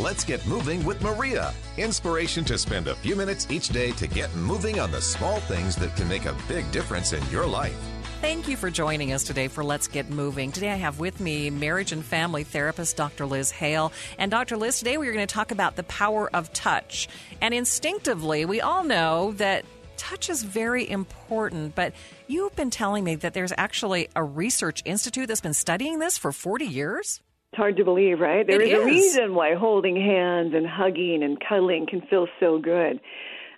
[0.00, 1.52] Let's get moving with Maria.
[1.76, 5.76] Inspiration to spend a few minutes each day to get moving on the small things
[5.76, 7.76] that can make a big difference in your life.
[8.22, 10.52] Thank you for joining us today for Let's Get Moving.
[10.52, 13.26] Today I have with me marriage and family therapist Dr.
[13.26, 13.92] Liz Hale.
[14.16, 14.56] And Dr.
[14.56, 17.06] Liz, today we're going to talk about the power of touch.
[17.42, 19.66] And instinctively, we all know that
[19.98, 21.92] touch is very important, but
[22.26, 26.32] you've been telling me that there's actually a research institute that's been studying this for
[26.32, 27.20] 40 years?
[27.52, 28.46] It's hard to believe, right?
[28.46, 32.60] There It is a reason why holding hands and hugging and cuddling can feel so
[32.60, 33.00] good.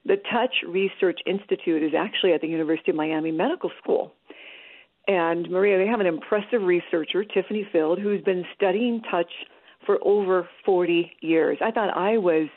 [0.07, 4.13] The Touch Research Institute is actually at the University of Miami Medical School.
[5.09, 9.31] And Maria, they have an impressive researcher, Tiffany Field, who's been studying touch
[9.85, 11.59] for over 40 years.
[11.61, 12.49] I thought I was,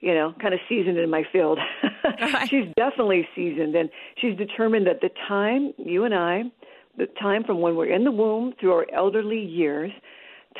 [0.00, 1.60] you know, kind of seasoned in my field.
[2.48, 3.88] she's definitely seasoned, and
[4.20, 6.42] she's determined that the time, you and I,
[6.98, 9.92] the time from when we're in the womb through our elderly years,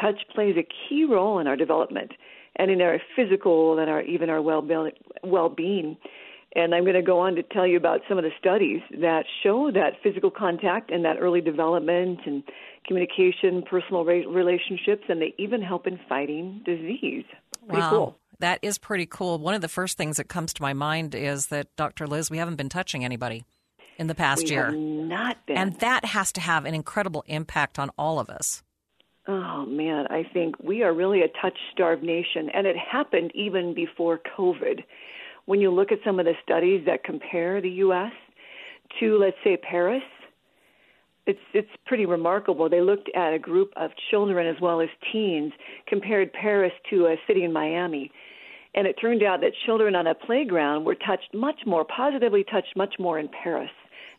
[0.00, 2.12] touch plays a key role in our development
[2.56, 4.66] and in our physical and our even our well
[5.24, 5.96] well-being.
[6.54, 9.24] And I'm going to go on to tell you about some of the studies that
[9.42, 12.42] show that physical contact and that early development and
[12.86, 17.24] communication, personal re- relationships, and they even help in fighting disease.
[17.66, 17.90] Pretty wow.
[17.90, 18.18] cool.
[18.40, 19.38] That is pretty cool.
[19.38, 22.06] One of the first things that comes to my mind is that, Dr.
[22.06, 23.44] Liz, we haven't been touching anybody
[23.98, 24.66] in the past We year.
[24.66, 25.56] have not been.
[25.56, 28.62] And that has to have an incredible impact on all of us.
[29.28, 33.72] Oh man, I think we are really a touch starved nation, and it happened even
[33.72, 34.82] before COVID.
[35.44, 38.12] When you look at some of the studies that compare the U.S.
[38.98, 40.02] to, let's say, Paris,
[41.26, 42.68] it's it's pretty remarkable.
[42.68, 45.52] They looked at a group of children as well as teens,
[45.86, 48.10] compared Paris to a city in Miami,
[48.74, 52.76] and it turned out that children on a playground were touched much more positively touched
[52.76, 53.70] much more in Paris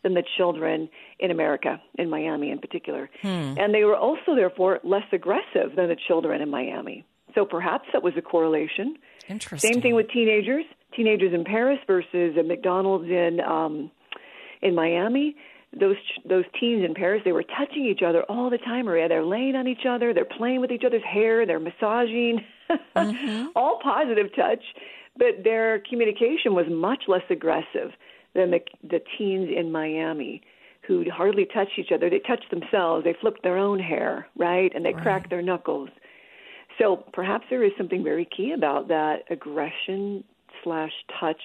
[0.04, 0.88] than the children
[1.18, 3.10] in America, in Miami in particular.
[3.58, 7.04] And they were also, therefore, less aggressive than the children in Miami.
[7.34, 8.96] So perhaps that was a correlation.
[9.28, 9.72] Interesting.
[9.72, 10.64] Same thing with teenagers.
[10.94, 13.90] Teenagers in Paris versus a McDonald's in um,
[14.62, 15.34] in Miami.
[15.78, 15.96] Those
[16.28, 18.84] those teens in Paris, they were touching each other all the time.
[18.84, 22.44] Maria, they're laying on each other, they're playing with each other's hair, they're massaging,
[23.56, 24.62] all positive touch.
[25.16, 27.90] But their communication was much less aggressive
[28.34, 30.42] than the the teens in Miami,
[30.86, 32.10] who hardly touch each other.
[32.10, 33.04] They touch themselves.
[33.04, 35.88] They flip their own hair, right, and they crack their knuckles.
[36.78, 40.24] So perhaps there is something very key about that aggression
[40.62, 41.40] slash touch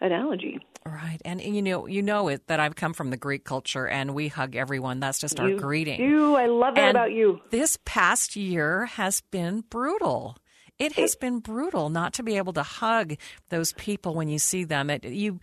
[0.00, 0.60] analogy.
[0.84, 1.18] Right.
[1.24, 4.28] And you know, you know it that I've come from the Greek culture and we
[4.28, 5.00] hug everyone.
[5.00, 5.98] That's just our you greeting.
[5.98, 6.34] do.
[6.36, 7.40] I love that And about you.
[7.50, 10.38] This past year has been brutal.
[10.78, 13.16] It has been brutal not to be able to hug
[13.50, 14.88] those people when you see them.
[14.88, 15.38] It, you,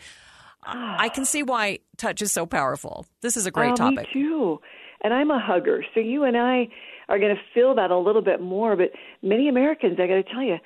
[0.63, 3.05] I can see why touch is so powerful.
[3.21, 4.07] This is a great oh, topic.
[4.13, 4.59] Me too.
[5.01, 6.67] And I'm a hugger, so you and I
[7.07, 8.75] are going to feel that a little bit more.
[8.75, 8.91] But
[9.21, 10.57] many Americans, I got to tell you,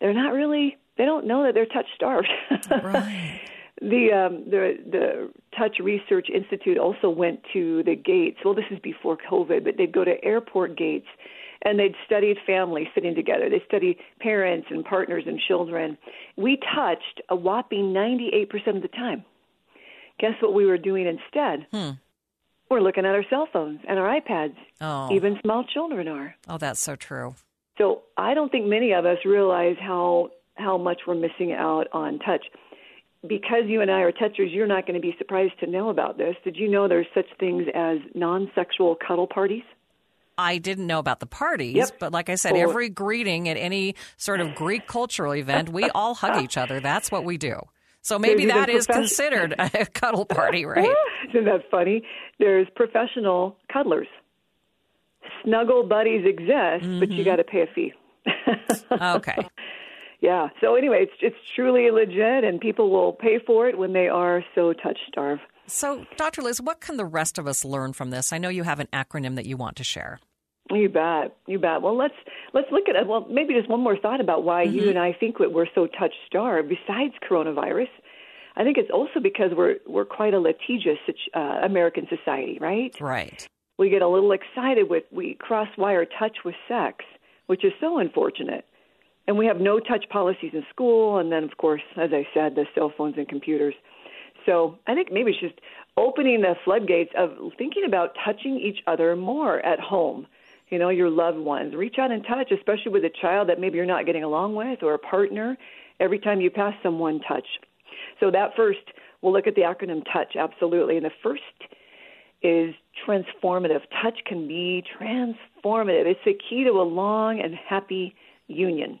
[0.00, 0.76] they're not really.
[0.96, 2.28] They don't know that they're touch starved.
[2.70, 3.40] Right.
[3.80, 8.38] The um, the the Touch Research Institute also went to the gates.
[8.44, 11.06] Well, this is before COVID, but they'd go to airport gates
[11.62, 13.48] and they'd studied families sitting together.
[13.48, 15.96] They studied parents and partners and children.
[16.36, 19.24] We touched a whopping 98% of the time.
[20.18, 21.66] Guess what we were doing instead?
[21.72, 21.90] Hmm.
[22.70, 24.54] We're looking at our cell phones and our iPads.
[24.80, 25.12] Oh.
[25.14, 26.34] Even small children are.
[26.48, 27.34] Oh, that's so true.
[27.78, 32.18] So I don't think many of us realize how how much we're missing out on
[32.18, 32.44] touch.
[33.26, 36.18] Because you and I are touchers, you're not going to be surprised to know about
[36.18, 36.34] this.
[36.44, 39.62] Did you know there's such things as non-sexual cuddle parties?
[40.36, 41.98] I didn't know about the parties, Yep.
[41.98, 46.14] but like I said, every greeting at any sort of Greek cultural event, we all
[46.14, 46.78] hug each other.
[46.78, 47.60] That's what we do.
[48.02, 50.88] So maybe that is considered a cuddle party, right?
[51.30, 52.02] Isn't that funny?
[52.38, 54.06] There's professional cuddlers.
[55.44, 56.48] Snuggle buddies exist,
[57.00, 57.12] but Mm-hmm.
[57.12, 57.92] you got to pay a fee.
[59.00, 59.36] Okay.
[60.20, 60.48] yeah.
[60.60, 64.42] So anyway, it's it's truly legit, and people will pay for it when they are
[64.54, 65.42] so touch starved.
[65.66, 66.40] So, Dr.
[66.42, 68.32] Liz, what can the rest of us learn from this?
[68.32, 70.18] I know you have an acronym that you want to share.
[70.70, 71.80] You bet, you bet.
[71.82, 72.14] Well, let's
[72.52, 73.06] let's look at it.
[73.06, 75.86] Well, maybe just one more thought about why you and I think that we're so
[75.86, 76.68] touch starved.
[76.68, 77.88] Besides coronavirus,
[78.56, 80.98] I think it's also because we're we're quite a litigious
[81.34, 82.94] uh, American society, right?
[83.00, 83.46] Right.
[83.78, 87.04] We get a little excited with we cross wire touch with sex,
[87.46, 88.64] which is so unfortunate.
[89.26, 92.54] And we have no touch policies in school, and then, of course, as I said,
[92.54, 93.74] the cell phones and computers.
[94.46, 95.60] So I think maybe it's just
[95.98, 100.26] opening the floodgates of thinking about touching each other more at home.
[100.70, 101.74] You know, your loved ones.
[101.74, 104.82] Reach out and touch, especially with a child that maybe you're not getting along with
[104.82, 105.56] or a partner.
[106.00, 107.46] Every time you pass someone, touch.
[108.20, 108.80] So that first,
[109.22, 110.96] we'll look at the acronym TOUCH, absolutely.
[110.96, 111.42] And the first
[112.42, 112.74] is
[113.06, 113.80] transformative.
[114.02, 116.06] Touch can be transformative.
[116.06, 118.14] It's the key to a long and happy
[118.46, 118.98] union.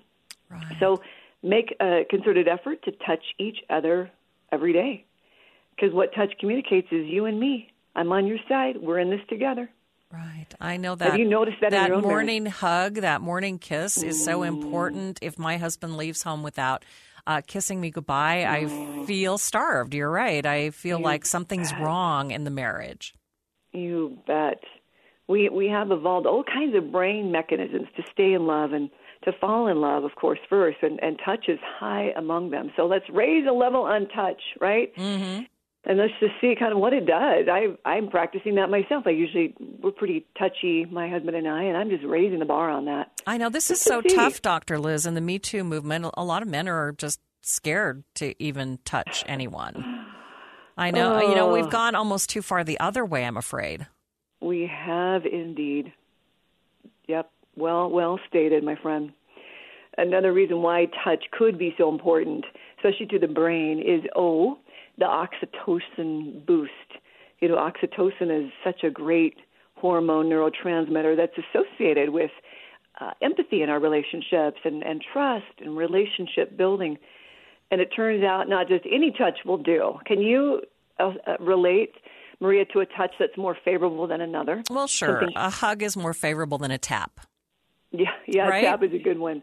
[0.50, 0.76] Right.
[0.80, 1.02] So
[1.42, 4.10] make a concerted effort to touch each other
[4.50, 5.04] every day.
[5.76, 7.70] Because what touch communicates is you and me.
[7.94, 8.76] I'm on your side.
[8.80, 9.70] We're in this together.
[10.12, 10.46] Right.
[10.60, 11.10] I know that.
[11.10, 12.56] Have you noticed that, that in your own morning marriage?
[12.56, 15.18] hug, that morning kiss is so important.
[15.20, 16.84] If my husband leaves home without
[17.26, 19.92] uh, kissing me goodbye, I feel starved.
[19.92, 20.44] You're right.
[20.46, 23.14] I feel like something's wrong in the marriage.
[23.72, 24.62] You bet.
[25.28, 28.88] We we have evolved all kinds of brain mechanisms to stay in love and
[29.24, 32.70] to fall in love, of course, first, and, and touch is high among them.
[32.76, 34.94] So let's raise a level on touch, right?
[34.96, 35.42] Mm-hmm.
[35.88, 37.46] And let's just see kind of what it does.
[37.50, 39.04] I I'm practicing that myself.
[39.06, 42.68] I usually we're pretty touchy, my husband and I, and I'm just raising the bar
[42.68, 43.10] on that.
[43.26, 44.14] I know this is so see.
[44.14, 44.78] tough, Dr.
[44.78, 45.06] Liz.
[45.06, 49.24] In the Me Too movement, a lot of men are just scared to even touch
[49.26, 50.04] anyone.
[50.76, 51.20] I know.
[51.26, 51.70] You know, we've Oh.
[51.70, 53.86] gone almost too far the other way, I'm afraid.
[54.40, 55.92] We have indeed.
[57.06, 57.30] Yep.
[57.56, 59.12] Well, well stated, my friend.
[59.96, 62.44] Another reason why touch could be so important,
[62.76, 64.58] especially to the brain, is oh,
[64.98, 66.72] the oxytocin boost.
[67.40, 69.36] You know, oxytocin is such a great
[69.76, 72.30] hormone neurotransmitter that's associated with
[73.00, 76.98] uh, empathy in our relationships and, and trust and relationship building.
[77.70, 79.98] And it turns out not just any touch will do.
[80.04, 80.62] Can you
[80.98, 81.92] uh, uh, relate,
[82.40, 84.64] Maria, to a touch that's more favorable than another?
[84.68, 85.20] Well, sure.
[85.20, 87.20] Something- A hug is more favorable than a tap.
[87.92, 88.64] Yeah, yeah, Right?
[88.64, 89.42] tap is a good one.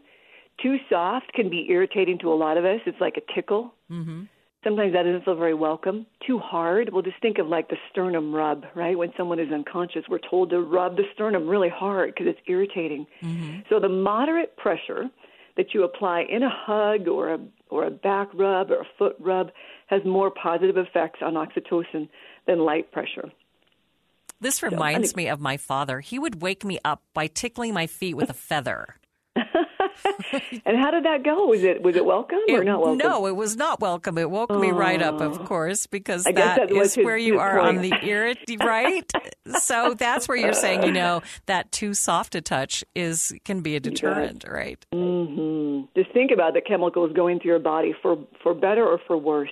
[0.62, 2.80] Too soft can be irritating to a lot of us.
[2.86, 3.74] It's like a tickle.
[3.90, 4.24] Mm-hmm.
[4.66, 6.06] Sometimes that doesn't feel very welcome.
[6.26, 6.92] Too hard.
[6.92, 8.98] Well, just think of like the sternum rub, right?
[8.98, 13.06] When someone is unconscious, we're told to rub the sternum really hard because it's irritating.
[13.22, 13.60] Mm-hmm.
[13.68, 15.04] So the moderate pressure
[15.56, 17.38] that you apply in a hug or a
[17.70, 19.50] or a back rub or a foot rub
[19.86, 22.08] has more positive effects on oxytocin
[22.48, 23.30] than light pressure.
[24.40, 26.00] This reminds me of my father.
[26.00, 28.96] He would wake me up by tickling my feet with a feather.
[30.66, 31.46] And how did that go?
[31.46, 32.98] Was it was it welcome or not welcome?
[32.98, 34.18] No, it was not welcome.
[34.18, 37.60] It woke me right up, of course, because that that is his- where you are
[37.60, 39.10] on the irrit, right?
[39.60, 43.76] so that's where you're saying, you know, that too soft a touch is can be
[43.76, 44.84] a deterrent, right?
[44.92, 45.86] Mm-hmm.
[45.96, 49.50] Just think about the chemicals going through your body for for better or for worse,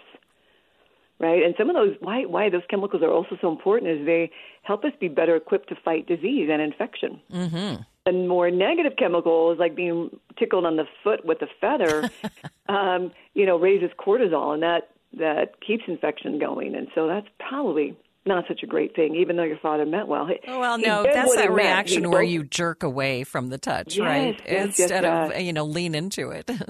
[1.21, 1.43] right?
[1.43, 4.31] And some of those why why those chemicals are also so important is they
[4.63, 7.21] help us be better equipped to fight disease and infection.
[7.33, 7.83] Mm-hmm.
[8.07, 12.11] And more negative chemicals, like being tickled on the foot with a feather,
[12.69, 16.75] um, you know, raises cortisol, and that that keeps infection going.
[16.75, 17.97] And so that's probably
[18.27, 20.27] not such a great thing, even though your father meant well.
[20.27, 23.97] He- Oh, Well, no, that's that reaction He where you jerk away from the touch,
[23.97, 24.35] Yes, right?
[24.41, 25.43] yes, yes, Instead of, yes.
[25.43, 26.51] you know, lean into it.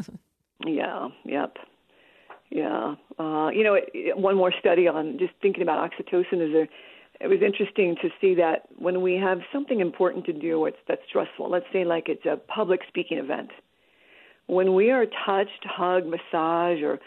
[0.67, 1.57] Yeah, yep.
[2.51, 2.95] Yeah.
[3.19, 6.69] Uh, you know, it- one more study on just thinking about oxytocin is a
[7.21, 11.49] it was interesting to see that when we have something important to do that's stressful,
[11.51, 13.51] let's say like it's a public speaking event,
[14.47, 16.99] when we are touched, hugged, massaged, or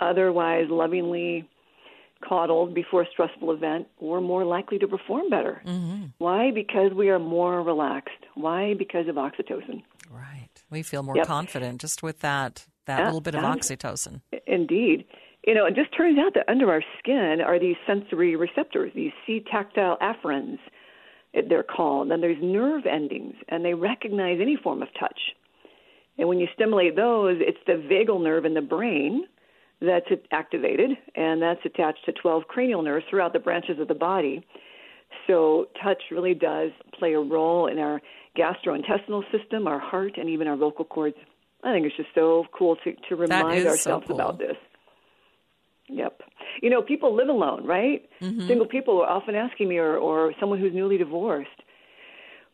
[0.00, 1.48] otherwise lovingly
[2.26, 5.60] coddled before a stressful event, we're more likely to perform better.
[5.66, 6.04] Mm-hmm.
[6.18, 6.50] Why?
[6.52, 8.14] Because we are more relaxed.
[8.34, 8.74] Why?
[8.74, 9.82] Because of oxytocin.
[10.10, 10.48] right.
[10.70, 11.26] We feel more Yep.
[11.26, 14.20] confident just with that that little bit of oxytocin.
[14.46, 15.04] Indeed.
[15.46, 19.12] You know, it just turns out that under our skin are these sensory receptors, these
[19.26, 20.58] C tactile afferents,
[21.48, 22.10] they're called.
[22.10, 25.18] And there's nerve endings, and they recognize any form of touch.
[26.18, 29.24] And when you stimulate those, it's the vagal nerve in the brain
[29.80, 34.46] that's activated, and that's attached to 12 cranial nerves throughout the branches of the body.
[35.26, 38.00] So, touch really does play a role in our
[38.36, 41.16] gastrointestinal system, our heart, and even our vocal cords.
[41.62, 44.16] I think it's just so cool to, to remind is so ourselves cool.
[44.16, 44.56] about this.
[45.88, 46.22] Yep.
[46.62, 48.08] You know, people live alone, right?
[48.20, 48.46] Mm-hmm.
[48.46, 51.50] Single people are often asking me, or, or someone who's newly divorced.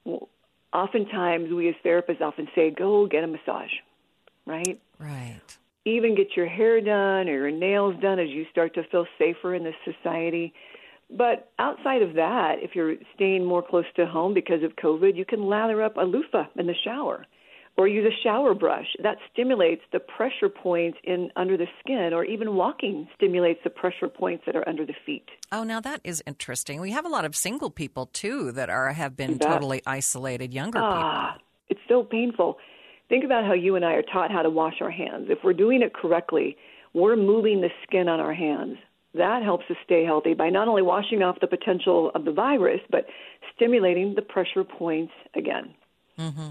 [0.04, 0.28] Well,
[0.72, 3.72] oftentimes, we as therapists often say, go get a massage,
[4.46, 4.80] right?
[4.98, 5.40] Right.
[5.84, 9.54] even get your hair done or your nails done as you start to feel safer
[9.54, 10.52] in this society.
[11.10, 15.24] But outside of that, if you're staying more close to home because of COVID, you
[15.24, 17.26] can lather up a loofah in the shower
[17.80, 18.88] or use a shower brush.
[19.02, 24.06] That stimulates the pressure points in under the skin or even walking stimulates the pressure
[24.06, 25.26] points that are under the feet.
[25.50, 26.82] Oh, now that is interesting.
[26.82, 30.78] We have a lot of single people too that are have been totally isolated, younger
[30.78, 30.90] people.
[30.92, 31.38] Ah,
[31.70, 32.58] it's so painful.
[33.08, 35.28] think about how you and I are taught how to wash our hands.
[35.30, 36.58] If we're doing it correctly,
[36.92, 38.76] we're moving the skin on our hands.
[39.14, 42.82] That helps us stay healthy by not only washing off the potential of the virus,
[42.90, 43.06] but
[43.56, 45.72] stimulating the pressure points again.
[46.18, 46.50] Mm-hmm.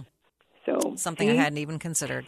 [0.65, 2.25] So something see, I hadn't even considered.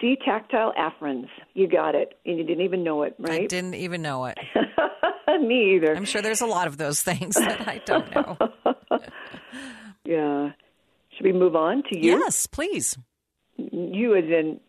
[0.00, 1.28] C tactile afferents.
[1.54, 3.42] You got it, and you didn't even know it, right?
[3.42, 4.38] I didn't even know it.
[5.40, 5.94] Me either.
[5.94, 8.36] I'm sure there's a lot of those things that I don't know.
[10.04, 10.50] yeah.
[11.16, 12.18] Should we move on to you?
[12.18, 12.98] Yes, please.
[13.56, 14.60] You, as in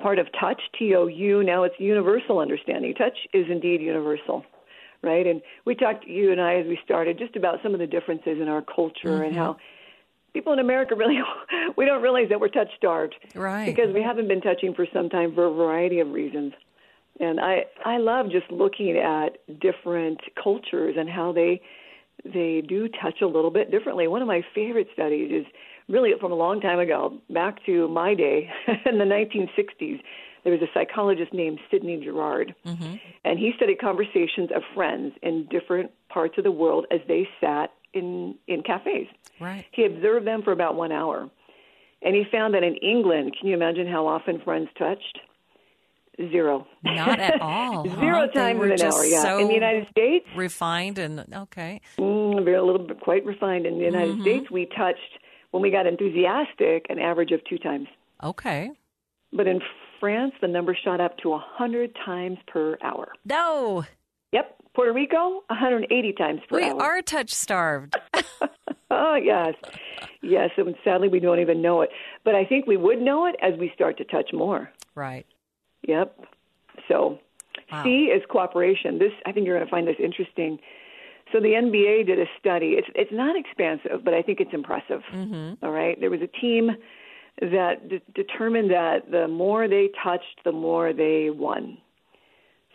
[0.00, 1.42] part of touch, T O U.
[1.42, 2.94] Now it's universal understanding.
[2.94, 4.44] Touch is indeed universal,
[5.02, 5.26] right?
[5.26, 8.38] And we talked, you and I, as we started, just about some of the differences
[8.40, 9.24] in our culture mm-hmm.
[9.24, 9.56] and how
[10.34, 11.18] people in America really
[11.78, 13.64] we don't realize that we're touch starved, right?
[13.64, 16.52] Because we haven't been touching for some time for a variety of reasons.
[17.20, 21.62] And I I love just looking at different cultures and how they
[22.24, 24.08] they do touch a little bit differently.
[24.08, 25.46] One of my favorite studies is
[25.88, 28.50] really from a long time ago, back to my day
[28.86, 30.00] in the 1960s.
[30.42, 32.96] There was a psychologist named Sidney Jourard, mm-hmm.
[33.24, 37.70] and he studied conversations of friends in different parts of the world as they sat
[37.94, 39.06] in in cafes.
[39.40, 39.64] Right.
[39.72, 41.28] He observed them for about one hour,
[42.02, 45.18] and he found that in England, can you imagine how often friends touched?
[46.30, 46.66] Zero.
[46.84, 47.84] Not at all.
[47.84, 48.26] Zero huh?
[48.28, 49.04] times in an hour.
[49.04, 49.22] Yeah.
[49.22, 51.80] So in the United States, refined and okay.
[51.98, 53.66] Mm, very a little bit quite refined.
[53.66, 54.22] In the United mm-hmm.
[54.22, 55.18] States, we touched
[55.50, 57.88] when we got enthusiastic an average of two times.
[58.22, 58.70] Okay.
[59.32, 59.60] But in
[59.98, 63.08] France, the number shot up to a hundred times per hour.
[63.24, 63.84] No.
[64.32, 64.56] Yep.
[64.74, 66.74] Puerto Rico, 180 times per we hour.
[66.74, 67.96] We are touch starved.
[68.90, 69.54] oh yes,
[70.22, 70.50] yes.
[70.56, 71.90] And sadly, we don't even know it.
[72.24, 74.70] But I think we would know it as we start to touch more.
[74.94, 75.26] Right.
[75.86, 76.18] Yep.
[76.88, 77.18] So
[77.70, 77.84] wow.
[77.84, 78.98] C is cooperation.
[78.98, 80.58] This I think you're going to find this interesting.
[81.32, 82.74] So the NBA did a study.
[82.78, 85.02] It's it's not expansive, but I think it's impressive.
[85.12, 85.64] Mm-hmm.
[85.64, 85.98] All right.
[86.00, 86.70] There was a team
[87.40, 91.78] that d- determined that the more they touched, the more they won.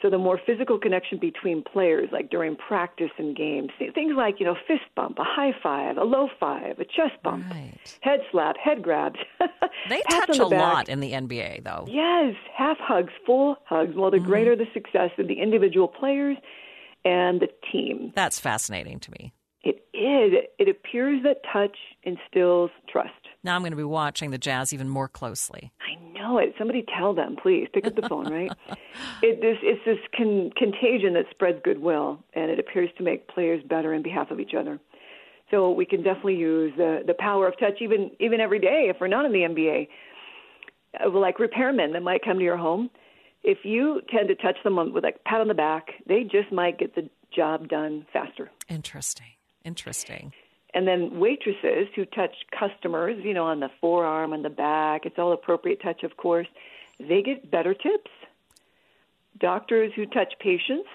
[0.02, 4.46] So the more physical connection between players, like during practice and games, things like you
[4.46, 7.98] know fist bump, a high five, a low five, a chest bump, right.
[8.02, 9.20] head slap, head grabs.
[9.90, 10.60] they touch the a back.
[10.60, 11.86] lot in the NBA, though.
[11.88, 13.94] Yes, half hugs, full hugs.
[13.96, 14.28] Well, the mm-hmm.
[14.28, 16.38] greater the success of the individual players
[17.04, 18.14] and the team.
[18.16, 19.34] That's fascinating to me.
[19.64, 20.46] It is.
[20.58, 23.12] It appears that touch instills trust.
[23.44, 25.72] Now I'm going to be watching the Jazz even more closely.
[25.82, 26.54] I know it.
[26.58, 27.68] Somebody tell them, please.
[27.74, 28.52] Pick up the phone, right?
[29.22, 33.64] it, this, it's this con- contagion that spreads goodwill, and it appears to make players
[33.68, 34.80] better in behalf of each other.
[35.52, 38.88] So we can definitely use the the power of touch, even even every day.
[38.90, 39.88] If we're not in the NBA,
[41.04, 42.90] uh, like repairmen that might come to your home,
[43.44, 46.78] if you tend to touch someone with a pat on the back, they just might
[46.78, 48.52] get the job done faster.
[48.68, 49.28] Interesting.
[49.64, 50.34] Interesting.
[50.74, 55.18] And then waitresses who touch customers, you know, on the forearm, on the back, it's
[55.18, 56.48] all appropriate touch, of course,
[57.00, 58.12] they get better tips.
[59.40, 60.90] Doctors who touch patients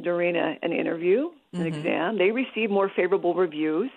[0.00, 1.66] during a, an interview, an Mm-hmm.
[1.66, 3.90] exam, they receive more favorable reviews.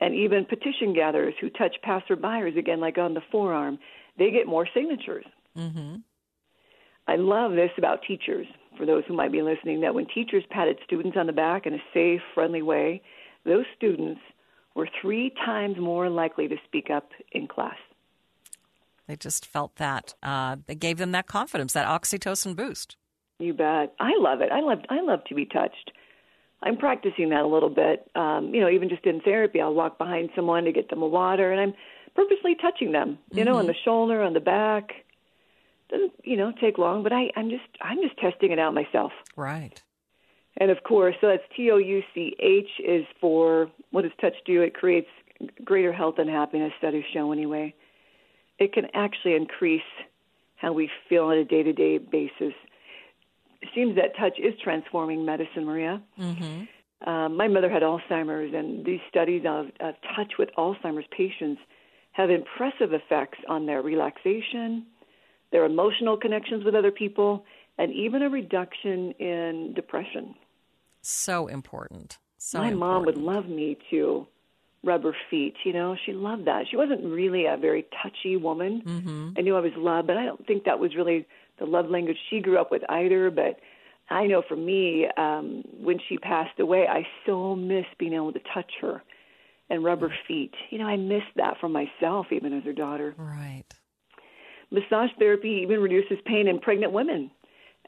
[0.00, 3.78] And even petition gatherers who touch passerbyers, again, like on the forearm,
[4.18, 5.26] they get more signatures.
[5.56, 5.96] Mm-hmm.
[7.06, 8.46] I love this about teachers,
[8.78, 11.74] for those who might be listening, that when teachers patted students on the back in
[11.74, 13.02] a safe, friendly way,
[13.44, 14.20] those students
[15.10, 17.74] three times more likely to speak up in class.
[19.08, 20.14] They just felt that.
[20.22, 22.96] Uh, they gave them that confidence, that oxytocin boost.
[23.40, 23.92] You bet.
[23.98, 24.52] I love it.
[24.52, 25.90] I love I love to be touched.
[26.62, 28.08] I'm practicing that a little bit.
[28.14, 31.08] Um, you know, even just in therapy, I'll walk behind someone to get them a
[31.08, 31.74] water, and I'm
[32.14, 33.18] purposely touching them.
[33.32, 33.44] You Mm-hmm.
[33.46, 34.90] know, on the shoulder, on the back.
[35.90, 39.10] Doesn't you know take long, but I, I'm just I'm just testing it out myself.
[39.36, 39.82] Right.
[40.56, 44.34] And of course, so that's T O U C H is for what does touch
[44.44, 44.62] do?
[44.62, 45.08] It creates
[45.64, 46.72] greater health and happiness.
[46.78, 47.74] Studies show anyway.
[48.58, 49.80] It can actually increase
[50.56, 52.52] how we feel on a day to day basis.
[53.62, 56.02] It seems that touch is transforming medicine, Maria.
[56.18, 57.08] Mm-hmm.
[57.08, 61.60] Um, my mother had Alzheimer's, and these studies of, of touch with Alzheimer's patients
[62.12, 64.84] have impressive effects on their relaxation,
[65.52, 67.44] their emotional connections with other people,
[67.80, 70.34] and even a reduction in depression.
[71.00, 72.18] So important.
[72.36, 74.26] So My mom would love me to
[74.84, 75.54] rub her feet.
[75.64, 76.66] You know, she loved that.
[76.70, 78.82] She wasn't really a very touchy woman.
[78.84, 79.30] Mm-hmm.
[79.38, 81.26] I knew I was loved, but I don't think that was really
[81.58, 83.30] the love language she grew up with either.
[83.30, 83.60] But
[84.10, 88.40] I know for me, um, when she passed away, I so miss being able to
[88.52, 89.02] touch her
[89.70, 90.52] and rub her feet.
[90.68, 93.14] You know, I miss that for myself, even as her daughter.
[93.16, 93.64] Right.
[94.70, 97.30] Massage therapy even reduces pain in pregnant women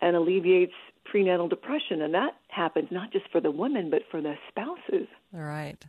[0.02, 0.74] and alleviates
[1.06, 2.02] prenatal depression.
[2.02, 5.08] And that happens not just for the women, but for the spouses.
[5.32, 5.82] Right.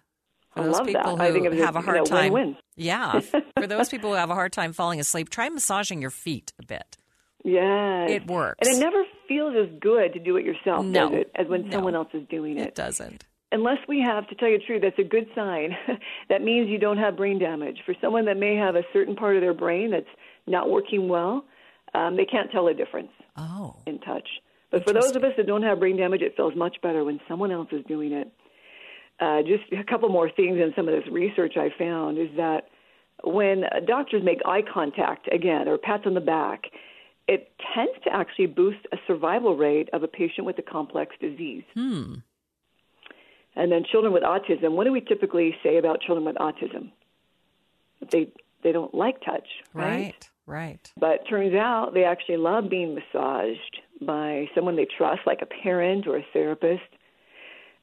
[0.53, 1.17] For I those love people that.
[1.17, 2.57] who I think have a, a hard you know, time, win-win.
[2.75, 3.19] yeah.
[3.57, 6.65] For those people who have a hard time falling asleep, try massaging your feet a
[6.65, 6.95] bit.
[7.43, 8.67] Yeah, It works.
[8.67, 11.09] And it never feels as good to do it yourself, No.
[11.09, 11.71] does it, as when No.
[11.71, 12.75] someone else is doing It it.
[12.75, 13.25] doesn't.
[13.51, 15.75] Unless we have, to tell you the truth, that's a good sign.
[16.29, 17.79] that means you don't have brain damage.
[17.85, 20.05] For someone that may have a certain part of their brain that's
[20.47, 21.45] not working well,
[21.95, 24.27] um, they can't tell a difference Oh, in touch.
[24.71, 27.19] But for those of us that don't have brain damage, it feels much better when
[27.27, 28.31] someone else is doing it.
[29.19, 32.69] Uh, just a couple more things in some of this research I found is that
[33.23, 36.65] when doctors make eye contact again or pats on the back,
[37.27, 41.63] it tends to actually boost a survival rate of a patient with a complex disease.
[41.73, 42.15] hmm.
[43.55, 46.91] And then children with autism, what do we typically say about children with autism?
[48.11, 48.29] They
[48.63, 49.85] they don't like touch, right?
[49.85, 50.91] Right, right.
[50.99, 56.07] But turns out they actually love being massaged by someone they trust, like a parent
[56.07, 56.83] or a therapist.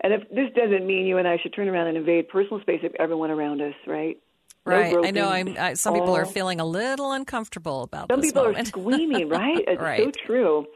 [0.02, 2.82] And if this doesn't mean you and I should turn around and invade personal space
[2.84, 4.18] of everyone around us, right?
[4.66, 4.94] No Right.
[5.04, 5.28] I know.
[5.28, 5.56] I'm.
[5.58, 8.66] I, some people are feeling a little uncomfortable about Some people moment.
[8.66, 9.58] are screaming, right?
[9.66, 10.66] It's so true.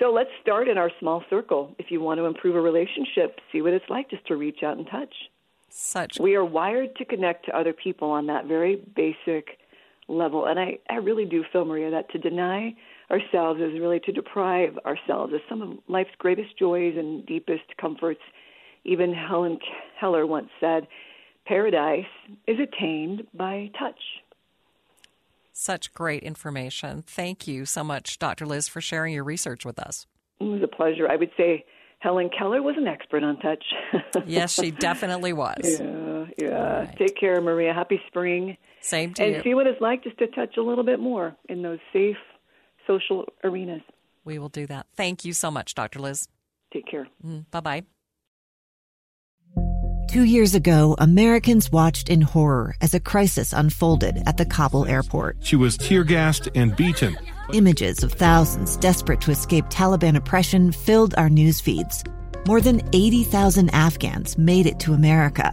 [0.00, 1.74] So let's start in our small circle.
[1.78, 4.76] If you want to improve a relationship, see what it's like just to reach out
[4.76, 5.14] and touch.
[5.68, 6.18] Such.
[6.20, 9.58] We are wired to connect to other people on that very basic
[10.08, 10.46] level.
[10.46, 12.74] And I, I really do feel, Maria, that to deny
[13.10, 18.20] ourselves is really to deprive ourselves of some of life's greatest joys and deepest comforts.
[18.84, 19.58] Even Helen
[19.98, 20.86] Keller once said,
[21.46, 22.04] Paradise
[22.46, 23.98] is attained by touch.
[25.52, 27.02] Such great information.
[27.06, 28.46] Thank you so much, Dr.
[28.46, 30.06] Liz, for sharing your research with us.
[30.40, 31.08] It was a pleasure.
[31.08, 31.64] I would say
[32.00, 33.64] Helen Keller was an expert on touch.
[34.26, 35.80] Yes, she definitely was.
[35.80, 36.78] yeah, yeah.
[36.80, 36.98] Right.
[36.98, 37.72] Take care, Maria.
[37.72, 38.56] Happy spring.
[38.84, 39.42] Same to and you.
[39.42, 42.16] see what it's like just to touch a little bit more in those safe
[42.86, 43.80] social arenas.
[44.26, 44.86] we will do that.
[44.94, 46.00] Thank you so much, Dr.
[46.00, 46.28] Liz.
[46.72, 47.08] Take care.
[47.24, 47.82] Mm, bye bye.
[50.08, 55.38] Two years ago, Americans watched in horror as a crisis unfolded at the Kabul airport.
[55.40, 57.16] She was tear gassed and beaten.
[57.54, 62.04] Images of thousands desperate to escape Taliban oppression filled our news feeds.
[62.46, 65.52] More than 80,000 Afghans made it to America.